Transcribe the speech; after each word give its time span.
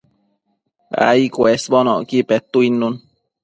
ai 1.09 1.23
cuesbonocqui 1.35 2.17
petuidnun 2.29 2.93